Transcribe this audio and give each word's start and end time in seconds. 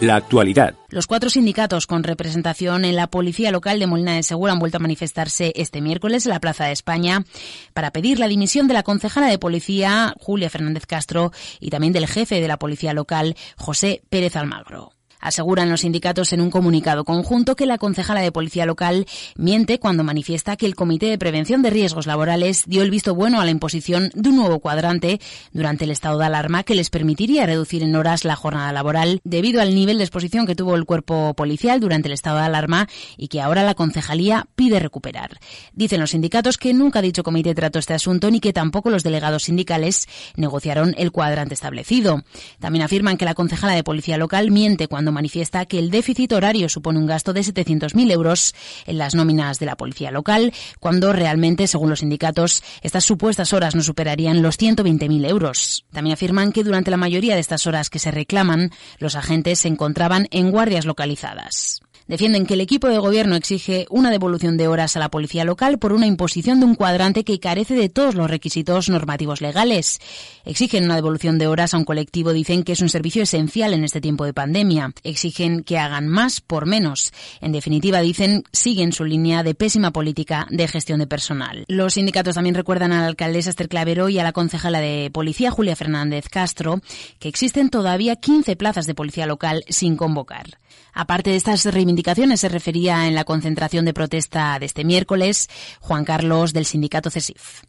La 0.00 0.16
actualidad. 0.16 0.74
Los 0.90 1.06
cuatro 1.06 1.30
sindicatos 1.30 1.86
con 1.86 2.02
representación 2.02 2.84
en 2.84 2.96
la 2.96 3.06
Policía 3.06 3.50
Local 3.50 3.78
de 3.78 3.86
Molina 3.86 4.14
de 4.14 4.22
Segura 4.22 4.52
han 4.52 4.58
vuelto 4.58 4.76
a 4.76 4.80
manifestarse 4.80 5.54
este 5.56 5.80
miércoles 5.80 6.26
en 6.26 6.32
la 6.32 6.40
Plaza 6.40 6.66
de 6.66 6.72
España 6.72 7.24
para 7.72 7.92
pedir 7.92 8.18
la 8.18 8.28
dimisión 8.28 8.68
de 8.68 8.74
la 8.74 8.82
concejala 8.82 9.28
de 9.28 9.38
Policía, 9.38 10.14
Julia 10.20 10.50
Fernández 10.50 10.84
Castro, 10.84 11.32
y 11.60 11.70
también 11.70 11.94
del 11.94 12.06
jefe 12.06 12.42
de 12.42 12.48
la 12.48 12.58
Policía 12.58 12.92
Local, 12.92 13.36
José 13.56 14.02
Pérez 14.10 14.36
Almagro. 14.36 14.95
Aseguran 15.20 15.70
los 15.70 15.80
sindicatos 15.80 16.32
en 16.32 16.40
un 16.40 16.50
comunicado 16.50 17.04
conjunto 17.04 17.56
que 17.56 17.66
la 17.66 17.78
concejala 17.78 18.20
de 18.20 18.32
policía 18.32 18.66
local 18.66 19.06
miente 19.36 19.78
cuando 19.78 20.04
manifiesta 20.04 20.56
que 20.56 20.66
el 20.66 20.74
Comité 20.74 21.06
de 21.06 21.18
Prevención 21.18 21.62
de 21.62 21.70
Riesgos 21.70 22.06
Laborales 22.06 22.64
dio 22.66 22.82
el 22.82 22.90
visto 22.90 23.14
bueno 23.14 23.40
a 23.40 23.44
la 23.44 23.50
imposición 23.50 24.10
de 24.14 24.28
un 24.28 24.36
nuevo 24.36 24.60
cuadrante 24.60 25.20
durante 25.52 25.84
el 25.84 25.90
estado 25.90 26.18
de 26.18 26.26
alarma 26.26 26.62
que 26.62 26.74
les 26.74 26.90
permitiría 26.90 27.46
reducir 27.46 27.82
en 27.82 27.96
horas 27.96 28.24
la 28.24 28.36
jornada 28.36 28.72
laboral 28.72 29.20
debido 29.24 29.60
al 29.60 29.74
nivel 29.74 29.98
de 29.98 30.04
exposición 30.04 30.46
que 30.46 30.54
tuvo 30.54 30.74
el 30.74 30.84
cuerpo 30.84 31.34
policial 31.34 31.80
durante 31.80 32.08
el 32.08 32.14
estado 32.14 32.38
de 32.38 32.44
alarma 32.44 32.88
y 33.16 33.28
que 33.28 33.40
ahora 33.40 33.62
la 33.62 33.74
concejalía 33.74 34.46
pide 34.54 34.80
recuperar. 34.80 35.38
Dicen 35.72 36.00
los 36.00 36.10
sindicatos 36.10 36.58
que 36.58 36.74
nunca 36.74 37.02
dicho 37.02 37.22
comité 37.22 37.54
trató 37.54 37.78
este 37.78 37.94
asunto 37.94 38.30
ni 38.30 38.40
que 38.40 38.52
tampoco 38.52 38.90
los 38.90 39.02
delegados 39.02 39.44
sindicales 39.44 40.06
negociaron 40.36 40.94
el 40.98 41.12
cuadrante 41.12 41.54
establecido. 41.54 42.24
También 42.58 42.84
afirman 42.84 43.16
que 43.16 43.24
la 43.24 43.34
concejala 43.34 43.74
de 43.74 43.84
policía 43.84 44.18
local 44.18 44.50
miente 44.50 44.88
cuando 45.06 45.20
manifiesta 45.20 45.66
que 45.66 45.78
el 45.78 45.92
déficit 45.92 46.32
horario 46.32 46.68
supone 46.68 46.98
un 46.98 47.06
gasto 47.06 47.32
de 47.32 47.42
700.000 47.42 48.10
euros 48.10 48.56
en 48.86 48.98
las 48.98 49.14
nóminas 49.14 49.60
de 49.60 49.66
la 49.66 49.76
policía 49.76 50.10
local, 50.10 50.52
cuando 50.80 51.12
realmente, 51.12 51.68
según 51.68 51.90
los 51.90 52.00
sindicatos, 52.00 52.64
estas 52.82 53.04
supuestas 53.04 53.52
horas 53.52 53.76
no 53.76 53.82
superarían 53.82 54.42
los 54.42 54.58
120.000 54.58 55.28
euros. 55.28 55.84
También 55.92 56.14
afirman 56.14 56.50
que 56.50 56.64
durante 56.64 56.90
la 56.90 56.96
mayoría 56.96 57.34
de 57.34 57.40
estas 57.40 57.68
horas 57.68 57.88
que 57.88 58.00
se 58.00 58.10
reclaman, 58.10 58.72
los 58.98 59.14
agentes 59.14 59.60
se 59.60 59.68
encontraban 59.68 60.26
en 60.32 60.50
guardias 60.50 60.86
localizadas. 60.86 61.85
Defienden 62.08 62.46
que 62.46 62.54
el 62.54 62.60
equipo 62.60 62.86
de 62.86 62.98
gobierno 62.98 63.34
exige 63.34 63.86
una 63.90 64.12
devolución 64.12 64.56
de 64.56 64.68
horas 64.68 64.96
a 64.96 65.00
la 65.00 65.10
policía 65.10 65.44
local 65.44 65.78
por 65.78 65.92
una 65.92 66.06
imposición 66.06 66.60
de 66.60 66.66
un 66.66 66.76
cuadrante 66.76 67.24
que 67.24 67.40
carece 67.40 67.74
de 67.74 67.88
todos 67.88 68.14
los 68.14 68.30
requisitos 68.30 68.88
normativos 68.88 69.40
legales. 69.40 69.98
Exigen 70.44 70.84
una 70.84 70.94
devolución 70.94 71.36
de 71.36 71.48
horas 71.48 71.74
a 71.74 71.78
un 71.78 71.84
colectivo, 71.84 72.32
dicen 72.32 72.62
que 72.62 72.72
es 72.72 72.80
un 72.80 72.90
servicio 72.90 73.24
esencial 73.24 73.74
en 73.74 73.82
este 73.82 74.00
tiempo 74.00 74.24
de 74.24 74.32
pandemia. 74.32 74.92
Exigen 75.02 75.64
que 75.64 75.78
hagan 75.78 76.06
más 76.06 76.40
por 76.40 76.66
menos. 76.66 77.12
En 77.40 77.50
definitiva, 77.50 78.00
dicen, 78.00 78.44
siguen 78.52 78.92
su 78.92 79.04
línea 79.04 79.42
de 79.42 79.56
pésima 79.56 79.90
política 79.90 80.46
de 80.48 80.68
gestión 80.68 81.00
de 81.00 81.08
personal. 81.08 81.64
Los 81.66 81.94
sindicatos 81.94 82.36
también 82.36 82.54
recuerdan 82.54 82.92
a 82.92 83.00
la 83.00 83.08
alcaldesa 83.08 83.50
Esther 83.50 83.68
Clavero 83.68 84.08
y 84.08 84.20
a 84.20 84.24
la 84.24 84.32
concejala 84.32 84.80
de 84.80 85.10
policía 85.12 85.50
Julia 85.50 85.74
Fernández 85.74 86.28
Castro 86.28 86.80
que 87.18 87.28
existen 87.28 87.68
todavía 87.68 88.14
15 88.14 88.54
plazas 88.54 88.86
de 88.86 88.94
policía 88.94 89.26
local 89.26 89.64
sin 89.68 89.96
convocar. 89.96 90.58
Aparte 90.92 91.30
de 91.30 91.36
estas 91.36 91.64
reivindicaciones, 91.66 92.40
se 92.40 92.48
refería 92.48 93.06
en 93.06 93.14
la 93.14 93.24
concentración 93.24 93.84
de 93.84 93.94
protesta 93.94 94.58
de 94.58 94.66
este 94.66 94.84
miércoles 94.84 95.48
Juan 95.80 96.04
Carlos 96.04 96.52
del 96.52 96.64
sindicato 96.64 97.10
CESIF. 97.10 97.62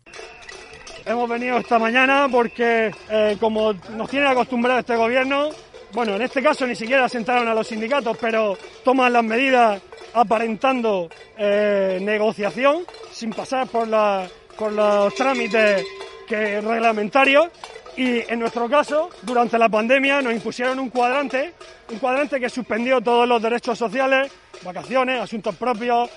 Hemos 1.06 1.30
venido 1.30 1.58
esta 1.58 1.80
mañana 1.80 2.28
porque, 2.30 2.92
eh, 3.10 3.38
como 3.40 3.74
nos 3.74 4.10
tiene 4.10 4.28
acostumbrado 4.28 4.80
este 4.80 4.96
gobierno, 4.96 5.50
bueno, 5.94 6.16
en 6.16 6.22
este 6.22 6.44
caso 6.44 6.68
ni 6.68 6.76
siquiera 6.76 7.08
sentaron 7.08 7.48
a 7.48 7.54
los 7.54 7.68
sindicatos, 7.68 8.18
pero 8.20 8.58
toman 8.84 9.14
las 9.14 9.24
medidas 9.24 9.82
aparentando 10.14 11.10
eh, 11.38 12.00
negociación, 12.02 12.84
sin 13.12 13.32
pasar 13.32 13.68
por, 13.68 13.88
la, 13.88 14.28
por 14.58 14.74
los 14.74 15.14
trámites 15.16 15.84
que, 16.28 16.60
reglamentarios. 16.60 17.48
Y 17.98 18.32
en 18.32 18.40
nuestro 18.40 18.70
caso, 18.70 19.10
durante 19.24 19.58
la 19.58 19.70
pandemia, 19.70 20.22
nos 20.22 20.32
impusieron 20.32 20.78
un 20.78 20.90
cuadrante, 20.90 21.54
un 21.92 21.98
cuadrante 21.98 22.40
que 22.40 22.48
suspendió 22.48 23.02
todos 23.02 23.28
los 23.28 23.42
derechos 23.42 23.76
sociales, 23.76 24.32
vacaciones, 24.64 25.20
asuntos 25.20 25.56
propios, 25.56 26.08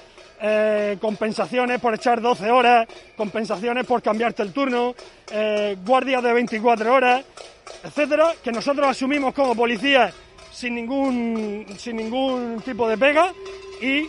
eh, 0.43 0.99
compensaciones 1.01 1.81
por 1.81 1.95
echar 1.95 2.21
12 2.21 2.51
horas, 2.51 2.87
compensaciones 3.17 3.87
por 3.87 4.03
cambiarte 4.03 4.43
el 4.43 4.53
turno, 4.53 4.95
eh, 5.33 5.79
guardias 5.83 6.23
de 6.23 6.33
24 6.35 6.95
horas, 6.95 7.25
etcétera, 7.83 8.35
que 8.45 8.53
nosotros 8.53 8.87
asumimos 8.87 9.33
como 9.33 9.55
policías 9.55 10.13
sin 10.53 10.75
ningún, 10.75 11.65
sin 11.79 11.97
ningún 11.97 12.61
tipo 12.63 12.89
de 12.89 12.99
pega 12.99 13.33
y 13.81 14.07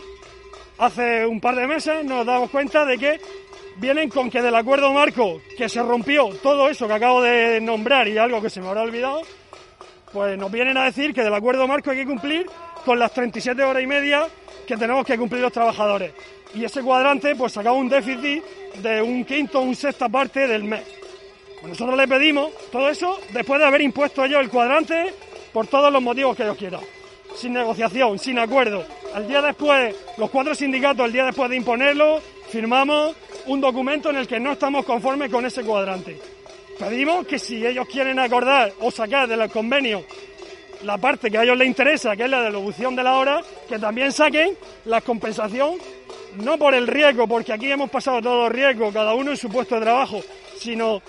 hace 0.78 1.24
un 1.24 1.40
par 1.40 1.56
de 1.56 1.66
meses 1.66 2.04
nos 2.04 2.26
damos 2.26 2.50
cuenta 2.50 2.84
de 2.84 2.98
que 2.98 3.20
vienen 3.76 4.08
con 4.08 4.30
que 4.30 4.42
del 4.42 4.54
acuerdo 4.54 4.92
marco 4.92 5.40
que 5.56 5.68
se 5.68 5.82
rompió 5.82 6.28
todo 6.42 6.68
eso 6.68 6.86
que 6.86 6.94
acabo 6.94 7.22
de 7.22 7.60
nombrar 7.60 8.08
y 8.08 8.18
algo 8.18 8.40
que 8.42 8.50
se 8.50 8.60
me 8.60 8.68
habrá 8.68 8.82
olvidado, 8.82 9.22
pues 10.12 10.38
nos 10.38 10.50
vienen 10.50 10.76
a 10.76 10.84
decir 10.84 11.14
que 11.14 11.22
del 11.22 11.34
acuerdo 11.34 11.66
marco 11.66 11.90
hay 11.90 11.98
que 11.98 12.06
cumplir 12.06 12.46
con 12.84 12.98
las 12.98 13.12
37 13.12 13.62
horas 13.62 13.82
y 13.82 13.86
media 13.86 14.26
que 14.66 14.76
tenemos 14.76 15.06
que 15.06 15.18
cumplir 15.18 15.42
los 15.42 15.52
trabajadores. 15.52 16.12
Y 16.54 16.64
ese 16.64 16.82
cuadrante 16.82 17.34
pues 17.34 17.52
sacaba 17.52 17.76
un 17.76 17.88
déficit 17.88 18.42
de 18.82 19.00
un 19.00 19.24
quinto 19.24 19.60
o 19.60 19.62
un 19.62 19.74
sexta 19.74 20.08
parte 20.08 20.46
del 20.46 20.64
mes. 20.64 20.84
Pues 21.60 21.70
nosotros 21.70 21.96
le 21.96 22.08
pedimos 22.08 22.50
todo 22.70 22.88
eso 22.88 23.18
después 23.32 23.60
de 23.60 23.66
haber 23.66 23.80
impuesto 23.82 24.24
ellos 24.24 24.40
el 24.40 24.50
cuadrante 24.50 25.14
por 25.52 25.66
todos 25.66 25.92
los 25.92 26.02
motivos 26.02 26.36
que 26.36 26.42
ellos 26.42 26.56
quieran. 26.56 26.80
Sin 27.36 27.54
negociación, 27.54 28.18
sin 28.18 28.38
acuerdo. 28.38 28.84
Al 29.14 29.26
día 29.26 29.40
después, 29.40 29.94
los 30.18 30.28
cuatro 30.30 30.54
sindicatos, 30.54 31.06
el 31.06 31.12
día 31.12 31.24
después 31.24 31.48
de 31.48 31.56
imponerlo, 31.56 32.20
firmamos 32.50 33.14
un 33.46 33.60
documento 33.60 34.10
en 34.10 34.16
el 34.16 34.26
que 34.26 34.40
no 34.40 34.52
estamos 34.52 34.84
conformes 34.84 35.30
con 35.30 35.44
ese 35.46 35.62
cuadrante. 35.62 36.18
Pedimos 36.78 37.26
que 37.26 37.38
si 37.38 37.64
ellos 37.64 37.86
quieren 37.86 38.18
acordar 38.18 38.72
o 38.80 38.90
sacar 38.90 39.28
del 39.28 39.50
convenio 39.50 40.04
la 40.84 40.98
parte 40.98 41.30
que 41.30 41.38
a 41.38 41.44
ellos 41.44 41.56
les 41.56 41.68
interesa, 41.68 42.16
que 42.16 42.24
es 42.24 42.30
la 42.30 42.42
devolución 42.42 42.96
de 42.96 43.02
la 43.02 43.16
hora, 43.16 43.40
que 43.68 43.78
también 43.78 44.12
saquen 44.12 44.56
la 44.86 45.00
compensación, 45.00 45.76
no 46.42 46.58
por 46.58 46.74
el 46.74 46.86
riesgo, 46.86 47.28
porque 47.28 47.52
aquí 47.52 47.70
hemos 47.70 47.90
pasado 47.90 48.20
todos 48.20 48.44
los 48.44 48.52
riesgos, 48.52 48.92
cada 48.92 49.14
uno 49.14 49.30
en 49.30 49.36
su 49.36 49.48
puesto 49.48 49.76
de 49.76 49.82
trabajo, 49.82 50.20
sino 50.58 51.00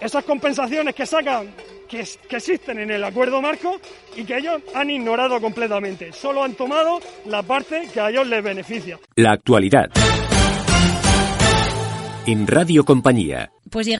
esas 0.00 0.24
compensaciones 0.24 0.94
que 0.94 1.06
sacan, 1.06 1.52
que, 1.88 2.04
que 2.28 2.36
existen 2.36 2.78
en 2.78 2.90
el 2.90 3.02
acuerdo 3.02 3.40
marco 3.40 3.80
y 4.16 4.24
que 4.24 4.36
ellos 4.36 4.62
han 4.74 4.90
ignorado 4.90 5.40
completamente. 5.40 6.12
Solo 6.12 6.44
han 6.44 6.54
tomado 6.54 7.00
la 7.26 7.42
parte 7.42 7.88
que 7.92 8.00
a 8.00 8.10
ellos 8.10 8.26
les 8.26 8.42
beneficia. 8.42 8.98
La 9.16 9.32
actualidad. 9.32 9.90
En 12.26 12.48
Radio 12.48 12.84
Compañía. 12.84 13.52
Pues 13.70 13.86